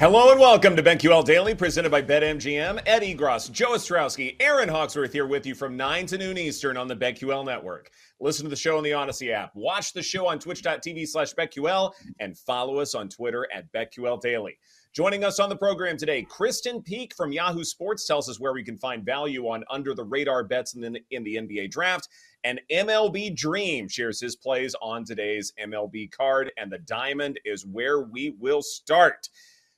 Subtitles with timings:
[0.00, 2.80] Hello and welcome to BetQL Daily, presented by BetMGM.
[2.86, 6.88] Ed Egros, Joe Ostrowski, Erin Hawksworth here with you from 9 to noon Eastern on
[6.88, 7.90] the BetQL Network.
[8.18, 9.54] Listen to the show on the Audacy app.
[9.54, 14.56] Watch the show on twitch.tv slash BetQL and follow us on Twitter at BetQL Daily.
[14.94, 18.64] Joining us on the program today, Krysten Peek from Yahoo Sports tells us where we
[18.64, 22.08] can find value on under the radar bets in the, in the NBA draft.
[22.42, 26.52] And MLB Dream shares his plays on today's MLB card.
[26.56, 29.28] And the diamond is where we will start.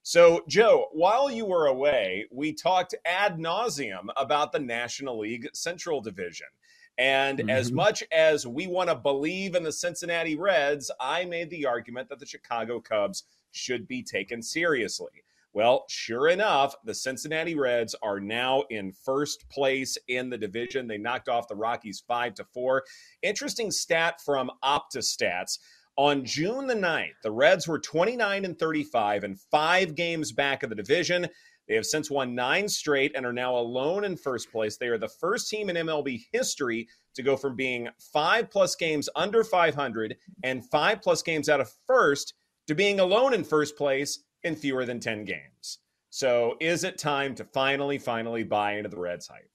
[0.05, 6.01] So, Joe, while you were away, we talked ad nauseum about the National League Central
[6.01, 6.49] Division.
[6.99, 7.51] And mm-hmm.
[7.51, 12.09] as much as we want to believe in the Cincinnati Reds, I made the argument
[12.09, 15.23] that the Chicago Cubs should be taken seriously.
[15.55, 20.89] Well, sure enough, the Cincinnati Reds are now in first place in the division.
[20.89, 22.83] They knocked off the Rockies 5 to 4.
[23.23, 25.59] Interesting stat from OptaStats.
[25.99, 30.71] On June the 9th, the Reds were 29 and 35 and five games back of
[30.71, 31.29] the division.
[31.69, 34.77] They have since won nine straight and are now alone in first place.
[34.77, 39.09] They are the first team in MLB history to go from being five plus games
[39.15, 42.35] under 500 and five plus games out of first
[42.67, 45.79] to being alone in first place in fewer than 10 games.
[46.11, 49.49] So is it time to finally, finally buy into the Reds hype?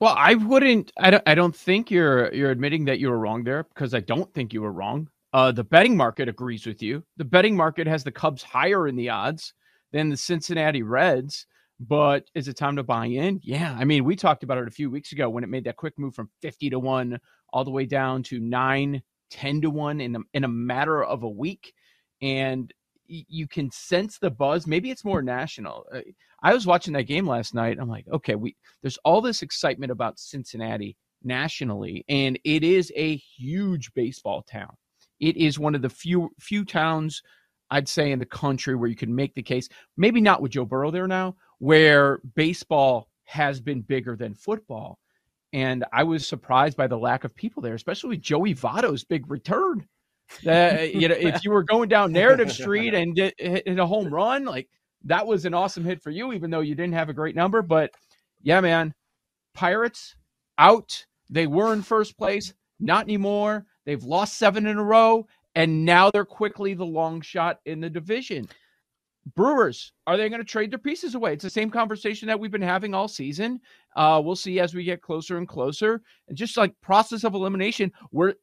[0.00, 0.92] Well, I wouldn't.
[0.98, 1.22] I don't.
[1.26, 4.52] I don't think you're you're admitting that you were wrong there because I don't think
[4.52, 5.08] you were wrong.
[5.34, 7.02] Uh, the betting market agrees with you.
[7.16, 9.52] The betting market has the Cubs higher in the odds
[9.92, 11.46] than the Cincinnati Reds.
[11.80, 13.40] But is it time to buy in?
[13.42, 13.76] Yeah.
[13.76, 15.98] I mean, we talked about it a few weeks ago when it made that quick
[15.98, 17.18] move from 50 to 1
[17.52, 21.24] all the way down to 9, 10 to 1 in a, in a matter of
[21.24, 21.74] a week.
[22.22, 22.72] And
[23.06, 24.68] you can sense the buzz.
[24.68, 25.84] Maybe it's more national.
[25.92, 26.00] Uh,
[26.44, 27.78] I was watching that game last night.
[27.80, 33.16] I'm like, okay, we there's all this excitement about Cincinnati nationally, and it is a
[33.16, 34.74] huge baseball town.
[35.24, 37.22] It is one of the few few towns
[37.70, 40.66] I'd say in the country where you can make the case, maybe not with Joe
[40.66, 44.98] Burrow there now, where baseball has been bigger than football.
[45.54, 49.30] And I was surprised by the lack of people there, especially with Joey Votto's big
[49.30, 49.86] return.
[50.46, 54.46] Uh, you know, if you were going down Narrative Street and hit a home run,
[54.46, 54.70] like
[55.04, 57.60] that was an awesome hit for you, even though you didn't have a great number.
[57.60, 57.90] But
[58.42, 58.94] yeah, man,
[59.52, 60.16] Pirates
[60.56, 61.04] out.
[61.28, 63.66] They were in first place, not anymore.
[63.84, 67.90] They've lost seven in a row, and now they're quickly the long shot in the
[67.90, 68.48] division.
[69.34, 71.32] Brewers, are they going to trade their pieces away?
[71.32, 73.60] It's the same conversation that we've been having all season.
[73.96, 76.02] Uh, we'll see as we get closer and closer.
[76.28, 78.34] And just like process of elimination, we're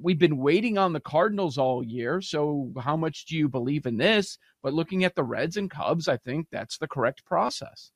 [0.00, 2.20] we've been waiting on the Cardinals all year.
[2.20, 4.38] So how much do you believe in this?
[4.62, 7.90] But looking at the Reds and Cubs, I think that's the correct process.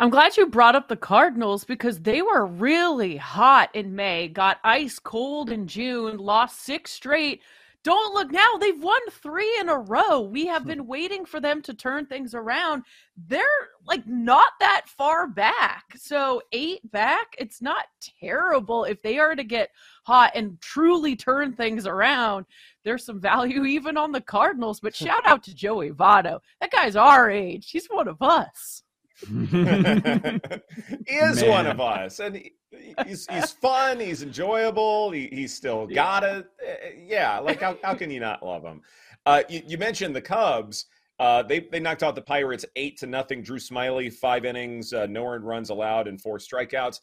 [0.00, 4.58] I'm glad you brought up the Cardinals because they were really hot in May, got
[4.64, 7.42] ice cold in June, lost six straight.
[7.84, 10.22] Don't look now, they've won three in a row.
[10.22, 10.68] We have hmm.
[10.68, 12.84] been waiting for them to turn things around.
[13.26, 13.44] They're
[13.86, 15.84] like not that far back.
[15.96, 17.84] So, eight back, it's not
[18.22, 19.68] terrible if they are to get
[20.04, 22.46] hot and truly turn things around.
[22.84, 26.40] There's some value even on the Cardinals, but shout out to Joey Votto.
[26.62, 27.70] That guy's our age.
[27.70, 28.82] He's one of us.
[29.28, 31.48] He is Man.
[31.48, 32.52] one of us, and he,
[33.06, 34.00] he's he's fun.
[34.00, 35.10] He's enjoyable.
[35.10, 36.46] He, he's still got it.
[36.64, 38.80] Eh, yeah, like how, how can you not love him?
[39.26, 40.86] Uh, you, you, mentioned the Cubs.
[41.18, 43.42] Uh, they they knocked out the Pirates eight to nothing.
[43.42, 47.00] Drew Smyly five innings, uh, no earned runs allowed, and four strikeouts.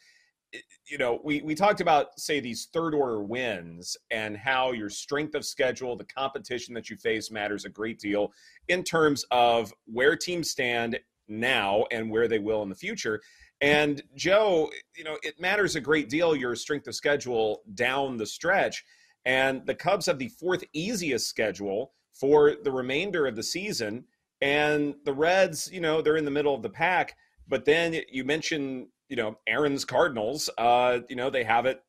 [0.88, 5.36] You know, we we talked about say these third order wins and how your strength
[5.36, 8.32] of schedule, the competition that you face matters a great deal
[8.70, 13.22] in terms of where teams stand now and where they will in the future.
[13.62, 18.26] And Joe, you know, it matters a great deal your strength of schedule down the
[18.26, 18.84] stretch.
[19.26, 24.06] And the Cubs have the fourth easiest schedule for the remainder of the season.
[24.42, 27.16] And the Reds, you know, they're in the middle of the pack.
[27.48, 30.50] But then you mentioned, you know, Erin's Cardinals.
[30.58, 31.82] Uh, you know, they have it,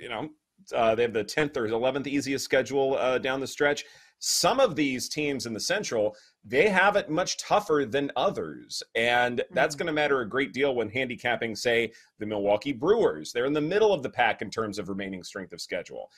[0.00, 0.30] you know,
[0.72, 3.84] Uh, they have the 10th or 11th easiest schedule uh, down the stretch.
[4.18, 8.82] Some of these teams in the Central, they have it much tougher than others.
[8.94, 9.78] And that's Mm-hmm.
[9.78, 13.32] going to matter a great deal when handicapping, say, the Milwaukee Brewers.
[13.32, 16.10] They're in the middle of the pack in terms of remaining strength of schedule.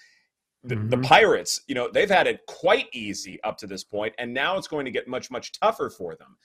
[0.64, 1.04] The, the Mhm.
[1.04, 4.66] Pirates, you know, they've had it quite easy up to this point, and now it's
[4.66, 6.36] going to get much, much tougher for them.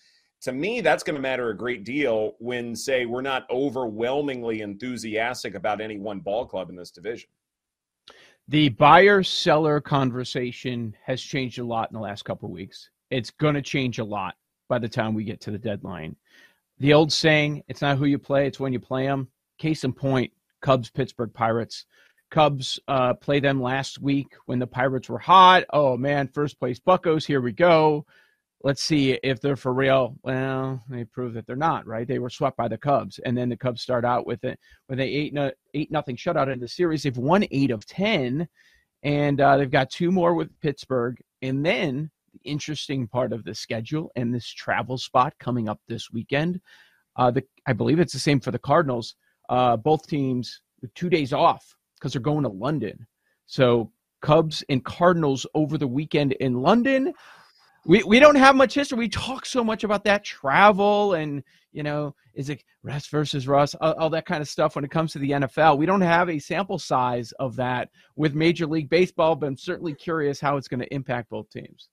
[0.42, 5.56] To me, that's going to matter a great deal when, say, we're not overwhelmingly enthusiastic
[5.56, 7.30] about any one ball club in this division.
[8.48, 12.90] The buyer seller conversation has changed a lot in the last couple of weeks.
[13.12, 14.36] It's going to change a lot
[14.70, 16.16] by the time we get to the deadline.
[16.80, 19.28] The old saying, it's not who you play, it's when you play them.
[19.60, 20.32] Case in point,
[20.62, 21.86] Cubs, Pittsburgh Pirates.
[22.32, 25.66] Cubs uh, play them last week when the Pirates were hot.
[25.74, 28.06] Oh man, first place Buckos, here we go.
[28.64, 30.16] Let's see if they're for real.
[30.24, 32.08] Well, they proved that they're not, right?
[32.08, 35.00] They were swept by the Cubs, and then the Cubs start out with it with
[35.00, 37.04] a eight no, eight nothing shutout in the series.
[37.04, 38.48] They've won eight of ten,
[39.04, 43.56] and uh, they've got two more with Pittsburgh, and then the interesting part of the
[43.56, 46.60] schedule and this travel spot coming up this weekend.
[47.16, 49.16] Uh, the I believe it's the same for the Cardinals.
[49.50, 53.06] Uh, both teams with two days off because they're going to London.
[53.46, 53.92] So
[54.22, 57.14] Cubs and Cardinals over the weekend in London.
[57.86, 58.98] We we don't have much history.
[58.98, 63.76] We talk so much about that travel and you know is it Russ versus Russ,
[63.76, 65.78] all, all that kind of stuff when it comes to the NFL.
[65.78, 69.94] We don't have a sample size of that with Major League Baseball, but I'm certainly
[69.94, 71.90] curious how it's going to impact both teams.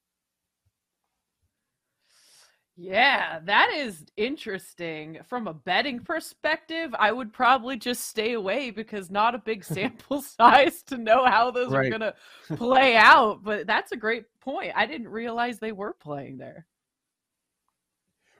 [2.80, 5.19] Yeah, that is interesting.
[5.26, 10.22] From a betting perspective, I would probably just stay away because not a big sample
[10.22, 11.82] size to know how those Right.
[11.82, 12.14] are going to
[12.54, 13.42] play out.
[13.42, 14.72] But that's a great point.
[14.76, 16.66] I didn't realize they were playing there.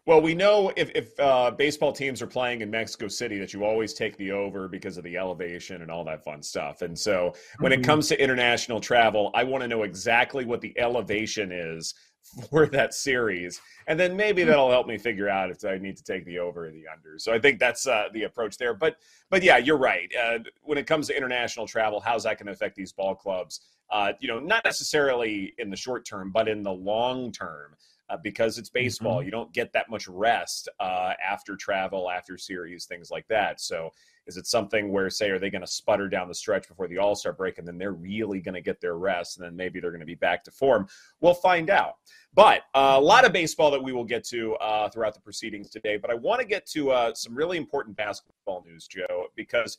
[0.07, 3.63] Well, we know if, if uh, baseball teams are playing in Mexico City that you
[3.65, 6.81] always take the over because of the elevation and all that fun stuff.
[6.81, 7.83] And so when it Mhm.
[7.83, 11.93] comes to international travel, I want to know exactly what the elevation is
[12.51, 13.61] for that series.
[13.87, 16.67] And then maybe that'll help me figure out if I need to take the over
[16.67, 17.19] or the under.
[17.19, 18.75] So I think that's uh, the approach there.
[18.75, 18.97] But
[19.31, 20.11] but yeah, you're right.
[20.15, 23.61] Uh, when it comes to international travel, how's that going to affect these ball clubs?
[23.91, 27.75] Uh, you know, not necessarily in the short term, but in the long term
[28.11, 29.23] uh, because it's baseball.
[29.23, 33.61] You don't get that much rest uh, after travel, after series, things like that.
[33.61, 33.93] So,
[34.29, 36.99] is it something where, say, are they going to sputter down the stretch before the
[36.99, 39.81] All Star break, and then they're really going to get their rest, and then maybe
[39.81, 40.87] they're going to be back to form?
[41.21, 41.95] We'll find out.
[42.35, 45.71] But uh, a lot of baseball that we will get to uh, throughout the proceedings
[45.71, 45.97] today.
[45.97, 49.79] But I want to get to uh, some really important basketball news, Joe, because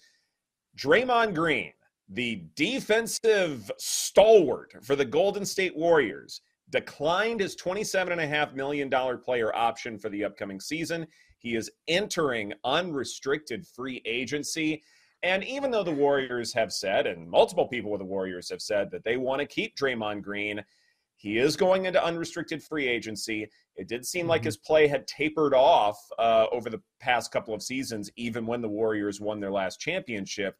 [0.75, 1.73] Draymond Green,
[2.09, 6.41] the defensive stalwart for the Golden State Warriors,
[6.71, 11.05] declined his $27.5 million player option for the upcoming season.
[11.39, 14.83] He is entering unrestricted free agency.
[15.23, 18.91] And even though the Warriors have said, and multiple people with the Warriors have said,
[18.91, 20.63] that they want to keep Draymond Green,
[21.15, 23.49] he is going into unrestricted free agency.
[23.75, 24.45] It did seem like Mhm.
[24.45, 28.69] his play had tapered off uh, over the past couple of seasons, even when the
[28.69, 30.55] Warriors won their last championship.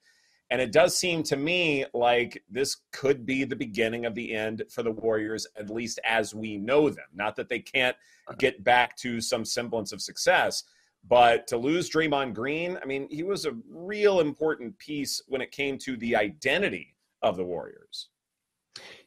[0.51, 4.63] And it does seem to me like this could be the beginning of the end
[4.69, 7.05] for the Warriors, at least as we know them.
[7.13, 7.95] Not that they can't
[8.39, 10.63] get back to some semblance of success,
[11.07, 15.51] but to lose Draymond Green, I mean, he was a real important piece when it
[15.51, 18.09] came to the identity of the Warriors.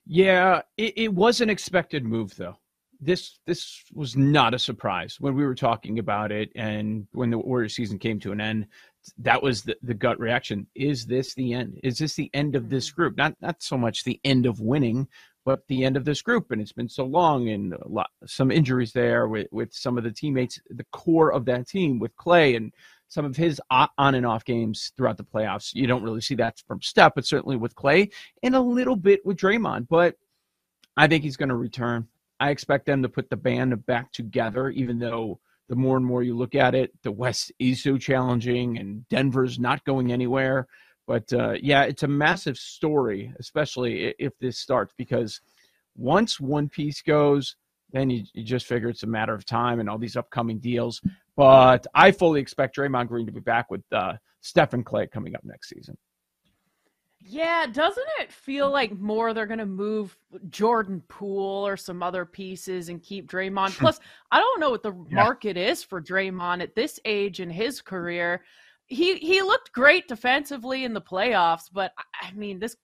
[0.07, 2.59] Yeah, it, it was an expected move though.
[3.05, 7.39] This this was not a surprise when we were talking about it and when the
[7.39, 8.67] Warriors season came to an end.
[9.19, 10.69] That was the, the gut reaction.
[10.77, 11.81] Is this the end?
[11.83, 13.01] Is this the end of this mm-hmm.
[13.01, 13.17] group?
[13.17, 15.09] Not not so much the end of winning,
[15.45, 16.51] but the end of this group.
[16.51, 20.05] And it's been so long and a lot, some injuries there with, with some of
[20.05, 22.73] the teammates, the core of that team with Klay and
[23.09, 25.75] some of his on and off games throughout the playoffs.
[25.75, 28.11] You don't really see that from Steph, but certainly with Klay
[28.43, 29.89] and a little bit with Draymond.
[29.89, 30.17] But
[30.97, 32.09] I think he's going to return.
[32.43, 36.25] I expect them to put the band back together, even though the more and more
[36.25, 40.67] you look at it, the West is so challenging and Denver's not going anywhere.
[41.07, 45.41] But uh, yeah, it's a massive story, especially if this starts, because
[45.95, 47.55] once one piece goes,
[47.93, 51.01] then you, you just figure it's a matter of time and all these upcoming deals.
[51.37, 55.45] But I fully expect Draymond Green to be back with uh, Stephen Klay coming up
[55.45, 55.97] next season.
[57.25, 60.17] Yeah, doesn't it feel like more they're going to move
[60.51, 63.71] Jordan Poole or some other pieces and keep Draymond?
[63.79, 64.01] Plus,
[64.31, 65.17] I don't know what the Yeah.
[65.17, 68.43] market is for Draymond at this age in his career.
[68.87, 72.77] He he looked great defensively in the playoffs, but I- mean this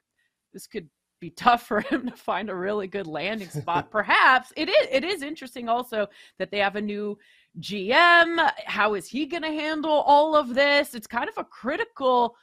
[0.52, 0.88] this could
[1.20, 3.90] be tough for him to find a really good landing spot.
[3.90, 6.06] Perhaps it is it is interesting also
[6.38, 7.18] that they have a new
[7.60, 8.50] GM.
[8.66, 10.94] How is he going to handle all of this?
[10.94, 12.36] It's kind of a critical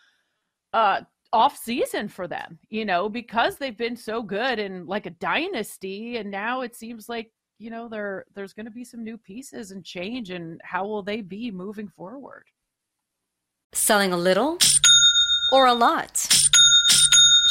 [0.74, 1.02] uh
[1.36, 6.16] off season for them, you know, because they've been so good and like a dynasty
[6.16, 9.72] and now it seems like, you know, there there's going to be some new pieces
[9.72, 12.46] and change and how will they be moving forward?
[13.74, 14.58] Selling a little
[15.52, 16.45] or a lot?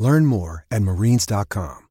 [0.00, 1.86] Learn more at marines.com.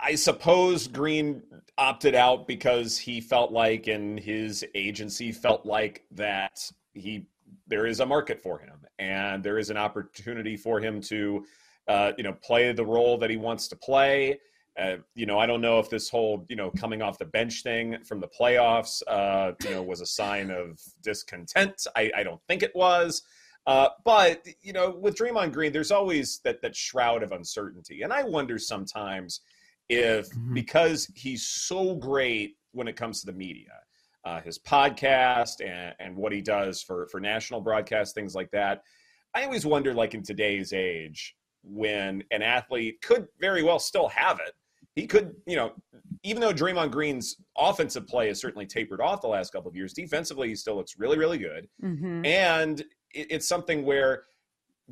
[0.00, 1.42] I suppose Green
[1.76, 7.26] opted out because he felt like, and his agency felt like that he
[7.66, 11.44] there is a market for him, and there is an opportunity for him to,
[11.88, 14.38] uh, you know, play the role that he wants to play.
[14.78, 17.64] Uh, you know, I don't know if this whole, you know, coming off the bench
[17.64, 21.86] thing from the playoffs, uh, you know, was a sign of discontent.
[21.96, 23.22] I, I don't think it was.
[23.68, 28.14] Uh, but you know, with Draymond Green, there's always that that shroud of uncertainty, and
[28.14, 29.42] I wonder sometimes
[29.90, 30.54] if mm-hmm.
[30.54, 33.74] because he's so great when it comes to the media,
[34.24, 38.80] uh, his podcast and and what he does for for national broadcast things like that.
[39.34, 44.40] I always wonder, like in today's age, when an athlete could very well still have
[44.46, 44.54] it.
[44.94, 45.72] He could, you know,
[46.22, 49.92] even though Draymond Green's offensive play has certainly tapered off the last couple of years,
[49.92, 51.68] defensively he still looks really, really good.
[51.84, 52.24] Mm-hmm.
[52.24, 54.24] And it's something where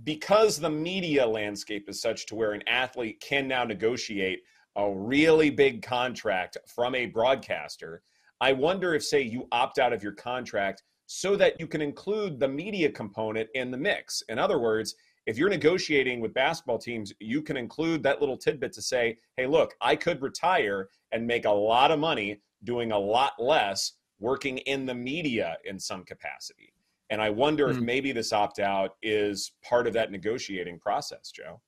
[0.05, 4.41] because the media landscape is such to where an athlete can now negotiate
[4.77, 8.03] a really big contract from a broadcaster
[8.41, 12.41] i wonder if say you opt out of your contract so that you can include
[12.41, 14.23] the media component in the mix.
[14.29, 14.97] In other words
[15.27, 19.47] if you're negotiating with basketball teams you can include that little tidbit to say hey
[19.47, 24.59] look i could retire and make a lot of money doing a lot less working
[24.59, 26.73] in the media in some capacity
[27.11, 27.85] and I wonder mm if hmm.
[27.85, 31.61] maybe this opt out is part of that negotiating process, Joe.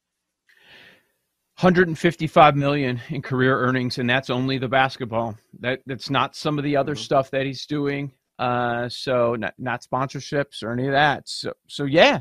[1.60, 5.36] 155 million in career earnings, and that's only the basketball.
[5.58, 7.02] That that's not some of the other mm-hmm.
[7.02, 8.12] stuff that he's doing.
[8.38, 11.28] Uh, so not not sponsorships or any of that.
[11.28, 12.20] So so yeah,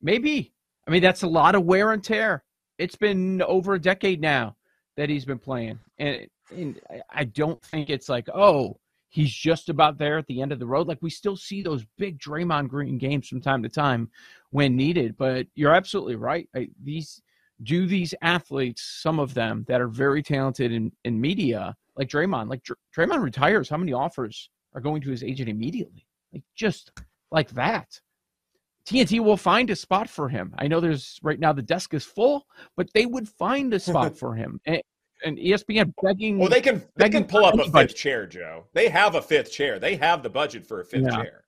[0.00, 0.54] maybe.
[0.86, 2.42] I mean, that's a lot of wear and tear.
[2.78, 4.56] It's been over a decade now
[4.96, 9.98] that he's been playing, and, and I don't think it's like, oh, he's just about
[9.98, 10.86] there at the end of the road.
[10.86, 14.10] Like we still see those big Draymond Green games from time to time
[14.50, 15.16] when needed.
[15.16, 16.48] But you're absolutely right.
[16.54, 17.22] I, these
[17.62, 22.48] do these athletes, some of them that are very talented in, in media, like Draymond,
[22.48, 23.68] like Dr- Draymond retires.
[23.68, 26.06] How many offers are going to his agent immediately?
[26.32, 26.92] Like just
[27.32, 28.00] like that.
[28.86, 30.54] TNT will find a spot for him.
[30.56, 32.46] I know there's right now the desk is full,
[32.76, 34.60] but they would find a spot for him.
[34.64, 34.80] And,
[35.24, 36.38] and ESPN begging.
[36.38, 38.64] Well, they can they can pull up a fifth chair, Joe.
[38.74, 39.78] They have a fifth chair.
[39.78, 41.22] They have the budget for a fifth Yeah.
[41.22, 41.44] chair.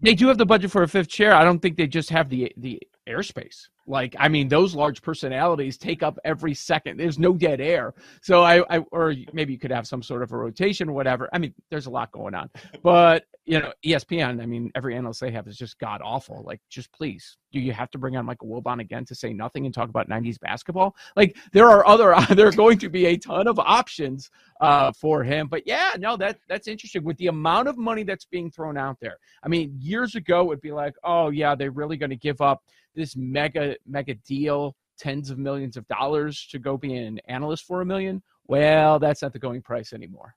[0.00, 1.32] They do have the budget for a fifth chair.
[1.32, 3.68] I don't think they just have the the airspace.
[3.86, 6.98] Like, I mean, those large personalities take up every second.
[6.98, 7.94] There's no dead air.
[8.20, 11.28] So I, I or maybe you could have some sort of a rotation or whatever.
[11.32, 12.50] I mean, there's a lot going on.
[12.82, 14.40] But you know, ESPN.
[14.40, 16.42] I mean, every analyst they have is just god awful.
[16.46, 19.66] Like, just please, do you have to bring on Michael Wilbon again to say nothing
[19.66, 20.94] and talk about '90s basketball?
[21.16, 22.14] Like, there are other.
[22.34, 25.48] there are going to be a ton of options uh, for him.
[25.48, 28.98] But yeah, no, that that's interesting with the amount of money that's being thrown out
[29.00, 29.16] there.
[29.42, 32.62] I mean, years ago it'd be like, oh yeah, they're really going to give up
[32.94, 37.80] this mega mega deal, tens of millions of dollars to go be an analyst for
[37.80, 38.22] a million.
[38.46, 40.34] Well, that's not the going price anymore.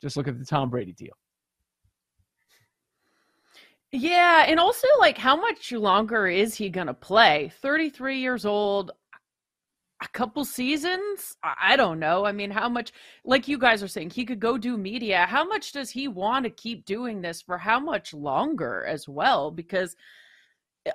[0.00, 1.14] Just look at the Tom Brady deal.
[3.92, 7.52] Yeah, and also like how much longer is he gonna play?
[7.60, 8.90] 33 years old,
[10.02, 11.36] a couple seasons?
[11.42, 12.26] I don't know.
[12.26, 12.92] I mean, how much
[13.24, 15.24] like you guys are saying, he could go do media.
[15.26, 19.50] How much does he want to keep doing this for how much longer as well?
[19.50, 19.96] Because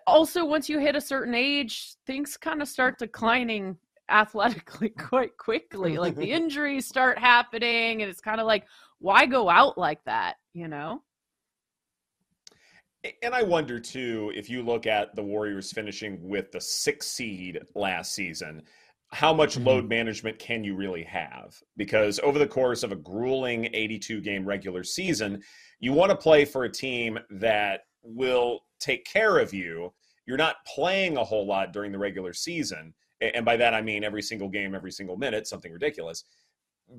[0.08, 3.78] also once you hit a certain age, things kind of start declining
[4.10, 5.98] athletically quite quickly.
[5.98, 8.66] Like the injuries start happening, and it's kind of like,
[9.00, 11.02] why go out like that, you know?
[13.24, 17.60] And I wonder too, if you look at the Warriors finishing with the sixth seed
[17.74, 18.62] last season,
[19.12, 19.66] how much Mhm.
[19.66, 21.60] load management can you really have?
[21.78, 25.44] Because over the course of a grueling 82 game regular season,
[25.80, 29.94] you want to play for a team that will take care of you.
[30.26, 32.94] You're not playing a whole lot during the regular season.
[33.22, 36.26] And by that, I mean every single game, every single minute, something ridiculous.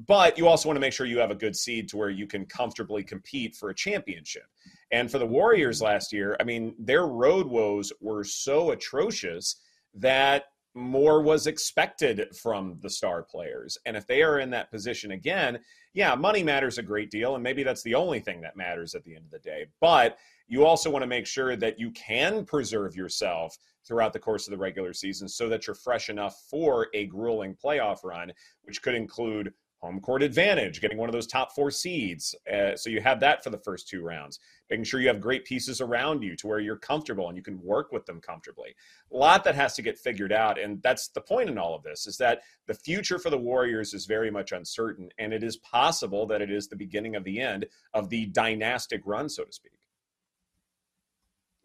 [0.06, 2.26] But you also want to make sure you have a good seed to where you
[2.26, 4.46] can comfortably compete for a championship.
[4.90, 9.60] And for the Warriors last year, I mean, their road woes were so atrocious
[9.94, 13.76] that more was expected from the star players.
[13.84, 15.58] And if they are in that position again,
[15.94, 17.34] yeah, money matters a great deal.
[17.34, 19.66] And maybe that's the only thing that matters at the end of the day.
[19.80, 20.16] But
[20.48, 24.52] you also want to make sure that you can preserve yourself throughout the course of
[24.52, 28.94] the regular season so that you're fresh enough for a grueling playoff run, which could
[28.94, 32.34] include home court advantage, getting one of those top four seeds.
[32.50, 34.38] Uh, so you have that for the first two rounds,
[34.70, 37.60] making sure you have great pieces around you to where you're comfortable and you can
[37.60, 38.74] work with them comfortably.
[39.12, 40.58] A lot that has to get figured out.
[40.58, 43.92] And that's the point in all of this is that the future for the Warriors
[43.92, 45.08] is very much uncertain.
[45.18, 49.02] And it is possible that it is the beginning of the end of the dynastic
[49.04, 49.72] run, so to speak.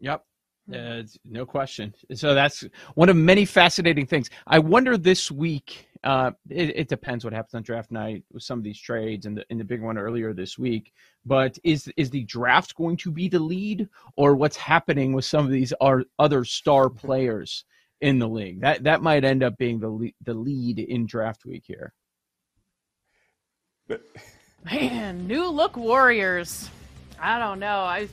[0.00, 0.24] Yep.
[0.72, 1.94] Uh, no question.
[2.14, 4.28] So that's one of many fascinating things.
[4.46, 5.86] I wonder this week.
[6.04, 9.36] Uh, it, it depends what happens on draft night with some of these trades and
[9.36, 10.92] the and the big one earlier this week.
[11.24, 15.44] But is is the draft going to be the lead, or what's happening with some
[15.44, 17.64] of these are other star players
[18.00, 18.60] in the league?
[18.60, 21.94] That that might end up being the lead, the lead in draft week here.
[24.64, 26.68] Man, new look Warriors.
[27.20, 27.80] I don't know.
[27.80, 28.08] I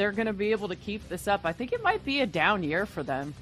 [0.00, 2.26] they're going to be able to keep this up, I think it might be a
[2.26, 3.34] down year for them.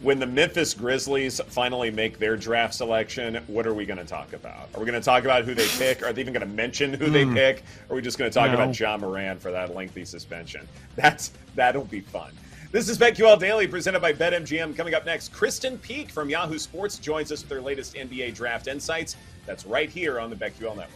[0.00, 4.32] when the Memphis Grizzlies finally make their draft selection, what are we going to talk
[4.32, 4.68] about?
[4.72, 6.04] Are we going to talk about who they pick?
[6.06, 7.34] Are they even going to mention who they Hmm.
[7.34, 7.64] pick?
[7.88, 8.54] Or are we just going to talk No.
[8.54, 10.68] about Ja Morant for that lengthy suspension?
[10.94, 12.30] That's that'll be fun.
[12.70, 14.76] This is BetQL Daily presented by BetMGM.
[14.76, 18.68] Coming up next, Krysten Peek from Yahoo Sports joins us with her latest NBA draft
[18.68, 19.16] insights.
[19.46, 20.90] That's right here on the BetQL Network.